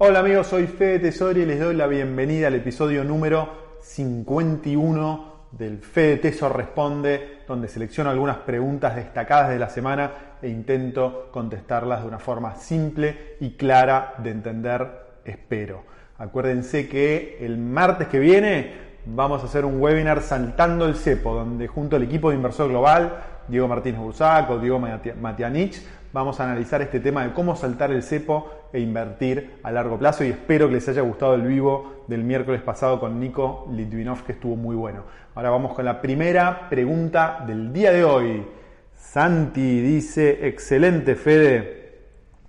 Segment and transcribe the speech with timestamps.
[0.00, 5.78] Hola amigos, soy Fede Tesori y les doy la bienvenida al episodio número 51 del
[5.78, 12.06] Fede Tesor Responde, donde selecciono algunas preguntas destacadas de la semana e intento contestarlas de
[12.06, 14.88] una forma simple y clara de entender,
[15.24, 15.82] espero.
[16.18, 21.66] Acuérdense que el martes que viene vamos a hacer un webinar saltando el cepo, donde
[21.66, 25.82] junto al equipo de inversor global, Diego Martínez Bursaco, Diego Matianich,
[26.12, 30.24] vamos a analizar este tema de cómo saltar el cepo e invertir a largo plazo
[30.24, 34.32] y espero que les haya gustado el vivo del miércoles pasado con Nico Litvinov que
[34.32, 35.04] estuvo muy bueno.
[35.34, 38.46] Ahora vamos con la primera pregunta del día de hoy.
[38.94, 42.00] Santi dice, excelente Fede,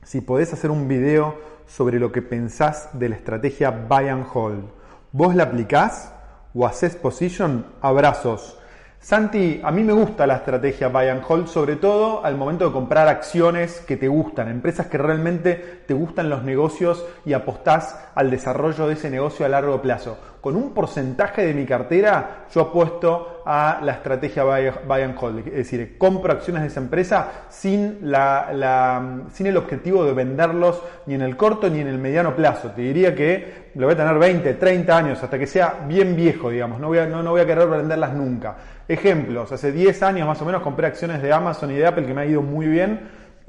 [0.03, 1.37] si podés hacer un video
[1.67, 4.65] sobre lo que pensás de la estrategia buy and hold,
[5.13, 6.18] ¿vos la aplicás
[6.53, 7.65] o haces position?
[7.81, 8.59] Abrazos.
[9.01, 12.73] Santi, a mí me gusta la estrategia buy and hold, sobre todo al momento de
[12.73, 18.29] comprar acciones que te gustan, empresas que realmente te gustan los negocios y apostás al
[18.29, 20.17] desarrollo de ese negocio a largo plazo.
[20.41, 25.53] Con un porcentaje de mi cartera, yo apuesto a la estrategia buy and hold, es
[25.53, 31.23] decir, compro acciones de esa empresa sin, la, sin el objetivo de venderlos ni en
[31.23, 32.69] el corto ni en el mediano plazo.
[32.69, 36.51] Te diría que lo voy a tener 20, 30 años, hasta que sea bien viejo,
[36.51, 38.55] digamos, no voy a, no, no voy a querer venderlas nunca.
[38.87, 42.13] Ejemplos, hace 10 años más o menos compré acciones de Amazon y de Apple que
[42.13, 42.99] me ha ido muy bien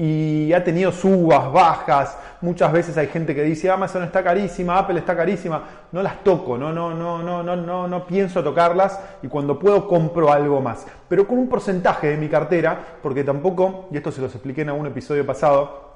[0.02, 2.16] y ha tenido subas, bajas.
[2.40, 5.62] Muchas veces hay gente que dice Amazon está carísima, Apple está carísima.
[5.92, 9.86] No las toco, no, no, no, no, no, no, no pienso tocarlas y cuando puedo
[9.86, 10.86] compro algo más.
[11.06, 14.70] Pero con un porcentaje de mi cartera, porque tampoco, y esto se los expliqué en
[14.70, 15.89] algún episodio pasado,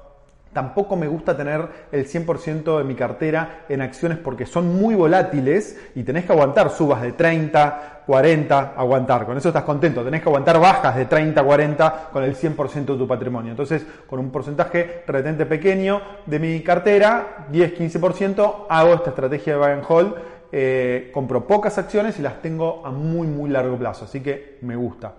[0.55, 5.77] Tampoco me gusta tener el 100% de mi cartera en acciones porque son muy volátiles
[5.95, 9.25] y tenés que aguantar subas de 30, 40, aguantar.
[9.25, 10.01] Con eso estás contento.
[10.01, 13.51] Tenés que aguantar bajas de 30, 40 con el 100% de tu patrimonio.
[13.51, 19.59] Entonces, con un porcentaje retente pequeño de mi cartera, 10, 15%, hago esta estrategia de
[19.59, 20.15] buy and hold.
[20.53, 24.05] Eh, compro pocas acciones y las tengo a muy, muy largo plazo.
[24.05, 25.15] Así que me gusta.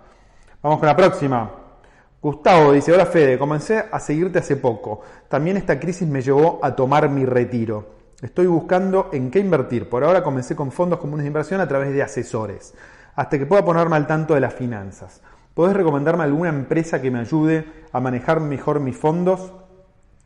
[0.63, 1.66] Vamos con la próxima.
[2.27, 5.01] Gustavo dice, hola Fede, comencé a seguirte hace poco.
[5.29, 7.87] También esta crisis me llevó a tomar mi retiro.
[8.21, 9.89] Estoy buscando en qué invertir.
[9.89, 12.75] Por ahora comencé con fondos comunes de inversión a través de asesores,
[13.15, 15.23] hasta que pueda ponerme al tanto de las finanzas.
[15.55, 19.53] ¿Podés recomendarme alguna empresa que me ayude a manejar mejor mis fondos?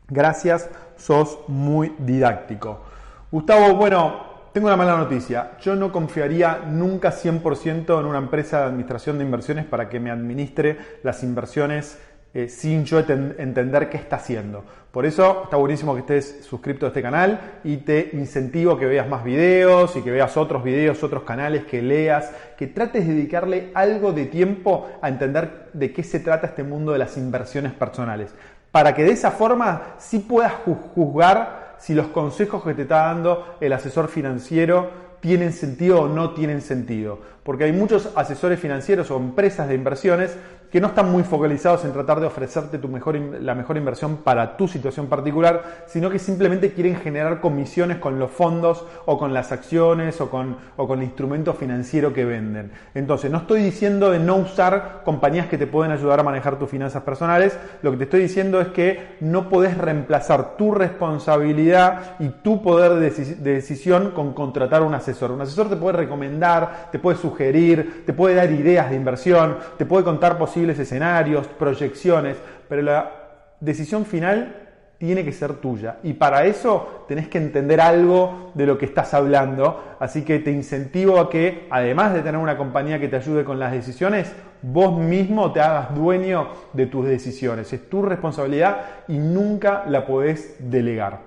[0.07, 2.81] Gracias, sos muy didáctico.
[3.29, 5.51] Gustavo, bueno, tengo una mala noticia.
[5.61, 10.11] Yo no confiaría nunca 100% en una empresa de administración de inversiones para que me
[10.11, 11.97] administre las inversiones
[12.33, 14.63] eh, sin yo entender qué está haciendo.
[14.91, 19.07] Por eso está buenísimo que estés suscrito a este canal y te incentivo que veas
[19.07, 23.71] más videos y que veas otros videos, otros canales, que leas, que trates de dedicarle
[23.73, 28.33] algo de tiempo a entender de qué se trata este mundo de las inversiones personales.
[28.71, 30.53] Para que de esa forma sí puedas
[30.95, 36.31] juzgar si los consejos que te está dando el asesor financiero tienen sentido o no
[36.31, 37.19] tienen sentido.
[37.43, 40.35] Porque hay muchos asesores financieros o empresas de inversiones
[40.71, 44.55] que no están muy focalizados en tratar de ofrecerte tu mejor, la mejor inversión para
[44.55, 49.51] tu situación particular, sino que simplemente quieren generar comisiones con los fondos o con las
[49.51, 52.71] acciones o con, o con el instrumento financiero que venden.
[52.95, 56.69] Entonces, no estoy diciendo de no usar compañías que te pueden ayudar a manejar tus
[56.69, 62.29] finanzas personales, lo que te estoy diciendo es que no podés reemplazar tu responsabilidad y
[62.29, 63.09] tu poder de,
[63.41, 65.31] decisión con contratar un asesor.
[65.31, 69.85] Un asesor te puede recomendar, te puede sugerir, te puede dar ideas de inversión, te
[69.85, 73.11] puede contar posibles escenarios, proyecciones, pero la
[73.59, 74.61] decisión final
[75.01, 75.97] tiene que ser tuya.
[76.03, 79.95] Y para eso tenés que entender algo de lo que estás hablando.
[79.99, 83.57] Así que te incentivo a que, además de tener una compañía que te ayude con
[83.57, 87.73] las decisiones, vos mismo te hagas dueño de tus decisiones.
[87.73, 91.17] Es tu responsabilidad y nunca la podés delegar.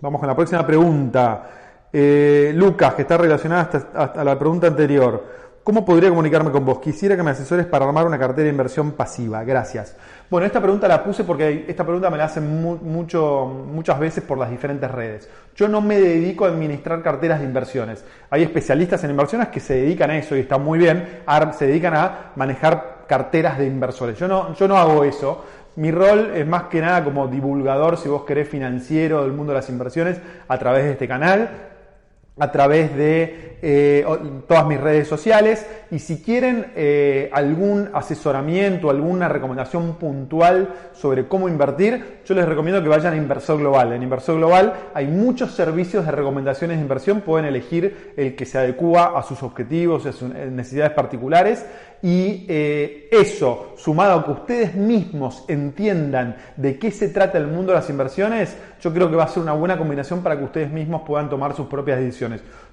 [0.00, 1.50] Vamos con la próxima pregunta.
[1.92, 5.43] Eh, Lucas, que está relacionada a la pregunta anterior.
[5.64, 6.78] ¿Cómo podría comunicarme con vos?
[6.78, 9.42] Quisiera que me asesores para armar una cartera de inversión pasiva.
[9.44, 9.96] Gracias.
[10.28, 14.36] Bueno, esta pregunta la puse porque esta pregunta me la hacen mucho, muchas veces por
[14.36, 15.26] las diferentes redes.
[15.56, 18.04] Yo no me dedico a administrar carteras de inversiones.
[18.28, 21.22] Hay especialistas en inversiones que se dedican a eso y está muy bien.
[21.56, 24.18] Se dedican a manejar carteras de inversores.
[24.18, 25.46] Yo no, yo no hago eso.
[25.76, 29.60] Mi rol es más que nada como divulgador, si vos querés, financiero del mundo de
[29.60, 31.73] las inversiones a través de este canal
[32.38, 34.04] a través de eh,
[34.48, 41.48] todas mis redes sociales y si quieren eh, algún asesoramiento, alguna recomendación puntual sobre cómo
[41.48, 43.92] invertir, yo les recomiendo que vayan a Inversor Global.
[43.92, 48.58] En Inversor Global hay muchos servicios de recomendaciones de inversión, pueden elegir el que se
[48.58, 51.64] adecua a sus objetivos, a sus necesidades particulares
[52.04, 57.72] y eh, eso, sumado a que ustedes mismos entiendan de qué se trata el mundo
[57.72, 60.70] de las inversiones, yo creo que va a ser una buena combinación para que ustedes
[60.70, 62.23] mismos puedan tomar sus propias decisiones.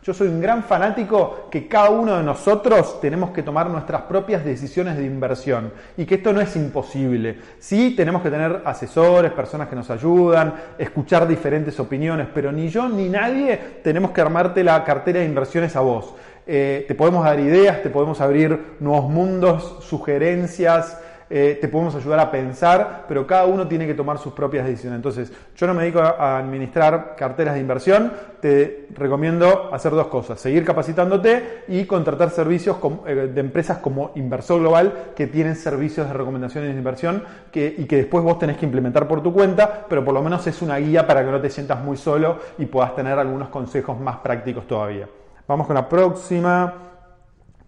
[0.03, 4.43] Yo soy un gran fanático que cada uno de nosotros tenemos que tomar nuestras propias
[4.43, 7.37] decisiones de inversión y que esto no es imposible.
[7.59, 12.89] Sí, tenemos que tener asesores, personas que nos ayudan, escuchar diferentes opiniones, pero ni yo
[12.89, 16.15] ni nadie tenemos que armarte la cartera de inversiones a vos.
[16.47, 20.97] Eh, te podemos dar ideas, te podemos abrir nuevos mundos, sugerencias,
[21.33, 24.97] eh, te podemos ayudar a pensar, pero cada uno tiene que tomar sus propias decisiones.
[24.97, 28.11] Entonces, yo no me dedico a administrar carteras de inversión,
[28.41, 34.59] te recomiendo hacer dos cosas, seguir capacitándote y contratar servicios eh, de empresas como Inversor
[34.59, 37.23] Global que tienen servicios de recomendaciones de inversión
[37.53, 40.61] y que después vos tenés que implementar por tu cuenta, pero por lo menos es
[40.61, 44.17] una guía para que no te sientas muy solo y puedas tener algunos consejos más
[44.17, 45.07] prácticos todavía.
[45.47, 46.73] Vamos con la próxima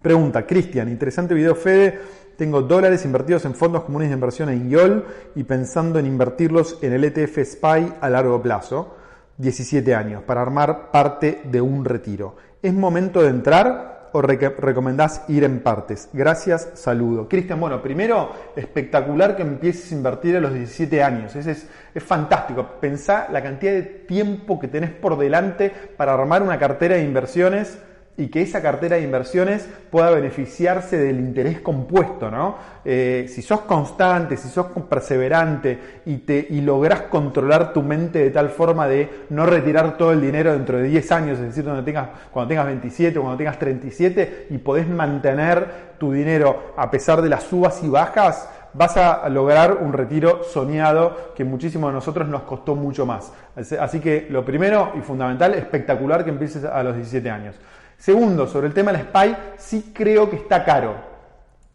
[0.02, 0.46] pregunta.
[0.46, 2.23] Cristian, interesante video Fede.
[2.36, 5.04] Tengo dólares invertidos en fondos comunes de inversión en YOL
[5.36, 8.96] y pensando en invertirlos en el ETF SPY a largo plazo,
[9.38, 12.36] 17 años, para armar parte de un retiro.
[12.60, 16.08] ¿Es momento de entrar o recomendás ir en partes?
[16.12, 17.28] Gracias, saludo.
[17.28, 21.36] Cristian, bueno, primero, espectacular que empieces a invertir a los 17 años.
[21.36, 22.66] Es, es, es fantástico.
[22.80, 27.78] Pensá la cantidad de tiempo que tenés por delante para armar una cartera de inversiones
[28.16, 32.56] y que esa cartera de inversiones pueda beneficiarse del interés compuesto, ¿no?
[32.84, 38.30] Eh, si sos constante, si sos perseverante y, te, y lográs controlar tu mente de
[38.30, 41.82] tal forma de no retirar todo el dinero dentro de 10 años, es decir, cuando
[41.82, 47.20] tengas, cuando tengas 27 o cuando tengas 37 y podés mantener tu dinero a pesar
[47.20, 52.28] de las subas y bajas, vas a lograr un retiro soñado que muchísimo de nosotros
[52.28, 53.32] nos costó mucho más.
[53.80, 57.56] Así que lo primero y fundamental, espectacular que empieces a los 17 años.
[57.98, 60.94] Segundo, sobre el tema del SPY, sí creo que está caro.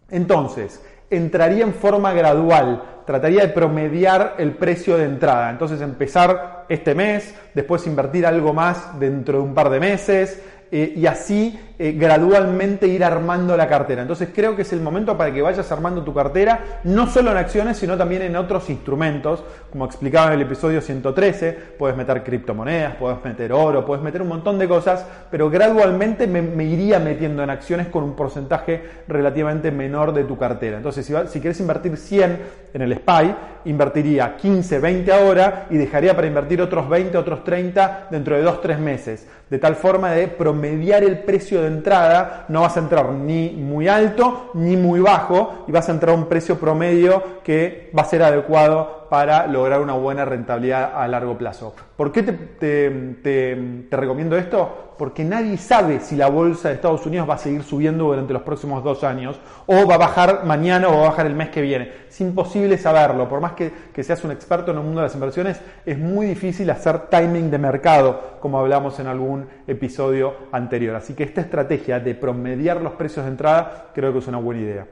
[0.09, 5.49] Entonces, entraría en forma gradual, trataría de promediar el precio de entrada.
[5.49, 10.93] Entonces, empezar este mes, después invertir algo más dentro de un par de meses, eh,
[10.95, 14.01] y así eh, gradualmente ir armando la cartera.
[14.01, 17.37] Entonces creo que es el momento para que vayas armando tu cartera, no solo en
[17.37, 22.97] acciones, sino también en otros instrumentos, como explicaba en el episodio 113, puedes meter criptomonedas,
[22.97, 27.49] puedes meter oro, puedes meter un montón de cosas, pero gradualmente me, iría metiendo en
[27.49, 30.75] acciones con un porcentaje relativamente menor de tu cartera.
[30.75, 32.39] Entonces si, si quieres invertir 100
[32.73, 33.35] en el SPY,
[33.65, 38.61] invertiría 15, 20 ahora y dejaría para invertir otros 20, otros 30 dentro de 2,
[38.61, 39.27] 3 meses.
[39.49, 43.87] De tal forma de promediar el precio de entrada, no vas a entrar ni muy
[43.87, 48.05] alto ni muy bajo y vas a entrar a un precio promedio que va a
[48.05, 51.73] ser adecuado para lograr una buena rentabilidad a largo plazo.
[51.95, 54.93] ¿Por qué te, recomiendo esto?
[54.97, 58.43] Porque nadie sabe si la bolsa de Estados Unidos va a seguir subiendo durante los
[58.43, 61.61] próximos dos años o va a bajar mañana o va a bajar el mes que
[61.61, 61.91] viene.
[62.07, 63.27] Es imposible saberlo.
[63.27, 66.27] Por más que, que seas un experto en el mundo de las inversiones, es muy
[66.27, 70.95] difícil hacer timing de mercado, como hablamos en algún episodio anterior.
[70.95, 74.61] Así que esta estrategia de promediar los precios de entrada creo que es una buena
[74.61, 74.87] idea.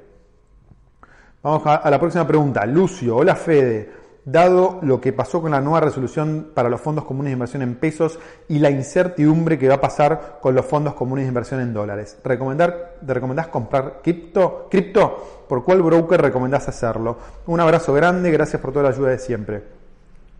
[1.43, 2.65] Vamos a la próxima pregunta.
[2.65, 7.29] Lucio, hola Fede dado lo que pasó con la nueva resolución para los fondos comunes
[7.29, 8.19] de inversión en pesos
[8.49, 12.19] y la incertidumbre que va a pasar con los fondos comunes de inversión en dólares.
[12.25, 14.67] ¿Recomendar, ¿Te recomendás comprar cripto?
[14.69, 15.45] ¿Cripto?
[15.47, 17.17] ¿Por cuál broker recomendás hacerlo?
[17.45, 19.63] Un abrazo grande, gracias por toda la ayuda de siempre.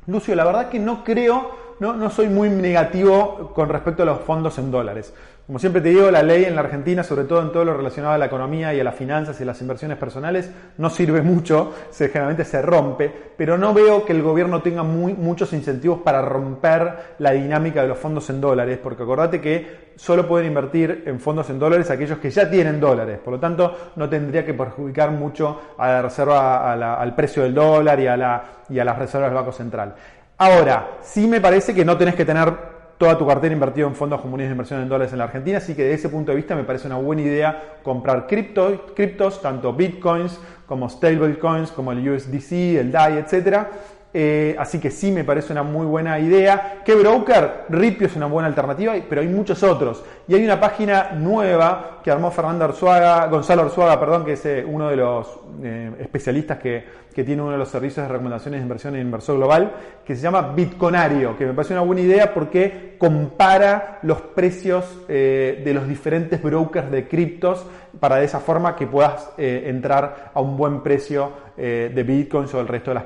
[0.07, 4.19] Lucio, la verdad que no creo, no, no soy muy negativo con respecto a los
[4.21, 5.13] fondos en dólares.
[5.47, 8.13] Como siempre te digo, la ley en la Argentina, sobre todo en todo lo relacionado
[8.13, 12.09] a la economía y a las finanzas y las inversiones personales, no sirve mucho, se,
[12.09, 17.31] generalmente se rompe, pero no veo que el gobierno tenga muchos incentivos para romper la
[17.31, 21.59] dinámica de los fondos en dólares, porque acordate que solo pueden invertir en fondos en
[21.59, 25.87] dólares aquellos que ya tienen dólares, por lo tanto no tendría que perjudicar mucho a
[25.87, 29.95] la reserva, al precio del dólar y a las reservas del Banco Central.
[30.39, 32.53] Ahora, sí me parece que no tenés que tener
[32.99, 35.73] toda tu cartera invertida en fondos comunes de inversión en dólares en la Argentina, así
[35.73, 40.39] que desde ese punto de vista me parece una buena idea comprar criptos, tanto bitcoins
[40.67, 43.71] como stablecoins, como el USDC, el DAI, etcétera.
[44.13, 46.81] Eh, así que sí me parece una muy buena idea.
[46.85, 47.65] ¿Qué broker?
[47.69, 50.03] Ripio es una buena alternativa, pero hay muchos otros.
[50.27, 54.63] Y hay una página nueva que armó Fernando Arzuaga, Gonzalo Arzuaga, perdón, que es eh,
[54.65, 58.63] uno de los eh, especialistas que que tiene uno de los servicios de recomendaciones de
[58.63, 59.73] inversión en inversor global,
[60.05, 65.61] que se llama Bitconario, que me parece una buena idea porque compara los precios eh,
[65.65, 67.65] de los diferentes brokers de criptos
[67.99, 72.67] para de esa forma que puedas entrar a un buen precio de bitcoins o el
[72.67, 73.05] resto de las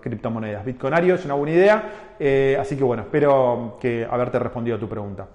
[0.00, 0.64] criptomonedas.
[0.64, 1.82] Bitconario es una buena idea,
[2.60, 5.26] así que bueno, espero que haberte respondido a tu pregunta.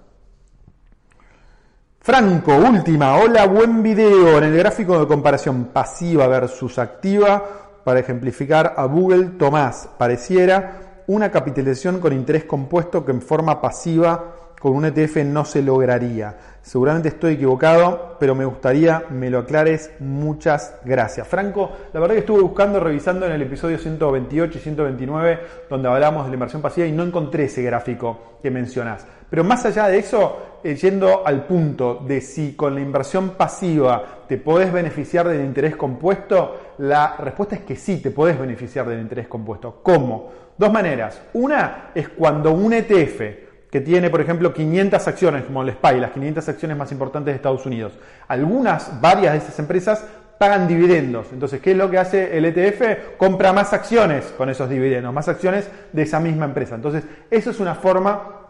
[2.04, 4.36] Franco, última, hola, buen video.
[4.36, 7.42] En el gráfico de comparación pasiva versus activa,
[7.82, 14.43] para ejemplificar a Google, Tomás, pareciera una capitalización con interés compuesto que en forma pasiva
[14.64, 16.36] con un ETF no se lograría.
[16.62, 19.90] Seguramente estoy equivocado, pero me gustaría me lo aclares.
[20.00, 21.28] Muchas gracias.
[21.28, 26.24] Franco, la verdad que estuve buscando, revisando en el episodio 128 y 129, donde hablamos
[26.24, 29.06] de la inversión pasiva y no encontré ese gráfico que mencionas.
[29.28, 34.24] Pero más allá de eso, eh, yendo al punto de si con la inversión pasiva
[34.26, 39.00] te podés beneficiar del interés compuesto, la respuesta es que sí, te podés beneficiar del
[39.00, 39.80] interés compuesto.
[39.82, 40.32] ¿Cómo?
[40.56, 41.20] Dos maneras.
[41.34, 46.12] Una es cuando un ETF que tiene, por ejemplo, 500 acciones, como el SPY, las
[46.12, 47.92] 500 acciones más importantes de Estados Unidos.
[48.28, 50.06] Algunas, varias de esas empresas
[50.38, 51.26] pagan dividendos.
[51.32, 53.16] Entonces, ¿qué es lo que hace el ETF?
[53.16, 56.76] Compra más acciones con esos dividendos, más acciones de esa misma empresa.
[56.76, 58.42] Entonces, eso es una forma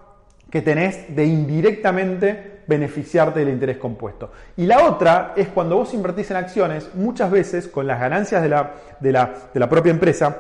[0.51, 4.31] que tenés de indirectamente beneficiarte del interés compuesto.
[4.59, 8.51] Y la otra es cuando vos invertís en acciones, muchas veces con las ganancias de
[8.51, 10.37] la, de la, de la propia empresa,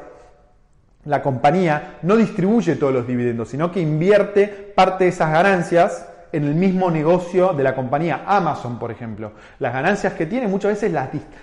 [1.05, 6.45] la compañía no distribuye todos los dividendos, sino que invierte parte de esas ganancias en
[6.45, 8.25] el mismo negocio de la compañía.
[8.27, 9.33] Amazon, por ejemplo.
[9.61, 10.93] Las ganancias que tiene muchas veces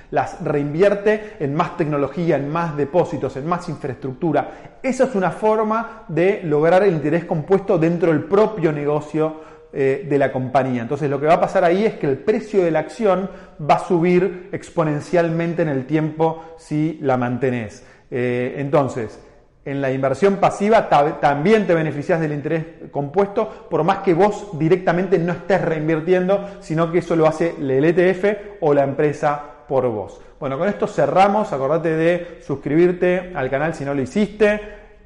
[0.10, 4.80] las, reinvierte en más tecnología, en más depósitos, en más infraestructura.
[4.84, 10.18] Esa es una forma de lograr el interés compuesto dentro del propio negocio eh, de
[10.18, 10.82] la compañía.
[10.82, 13.30] Entonces lo que va a pasar ahí es que el precio de la acción
[13.62, 17.86] va a subir exponencialmente en el tiempo si la mantenés.
[18.10, 19.18] Eh, entonces,
[19.64, 20.90] en la inversión pasiva
[21.20, 26.92] también te beneficias del interés compuesto, por más que vos directamente no estés reinvirtiendo, sino
[26.92, 30.20] que eso lo hace el ETF o la empresa por vos.
[30.40, 31.54] Bueno, con esto cerramos.
[31.54, 34.60] Acordate de suscribirte al canal si no lo hiciste.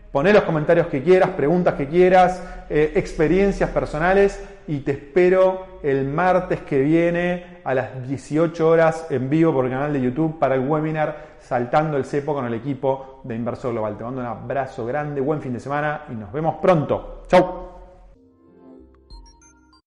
[0.10, 6.08] Poné los comentarios que quieras, preguntas que quieras, eh, experiencias personales y te espero el
[6.08, 10.56] martes que viene a las 18 horas en vivo por el canal de YouTube para
[10.56, 13.96] el webinar saltando el cepo con el equipo de Inversor Global.
[13.96, 17.24] Te mando un abrazo grande, buen fin de semana y nos vemos pronto.
[17.28, 17.75] Chau.